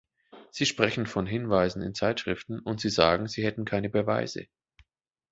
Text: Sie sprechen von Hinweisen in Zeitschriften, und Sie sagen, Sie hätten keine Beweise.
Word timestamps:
Sie 0.49 0.65
sprechen 0.65 1.05
von 1.05 1.27
Hinweisen 1.27 1.83
in 1.83 1.93
Zeitschriften, 1.93 2.59
und 2.59 2.81
Sie 2.81 2.89
sagen, 2.89 3.27
Sie 3.27 3.43
hätten 3.45 3.65
keine 3.65 3.87
Beweise. 3.87 4.47